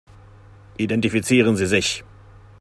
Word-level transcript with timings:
Identifizieren 0.79 1.55
Sie 1.57 1.67
sich. 1.67 2.03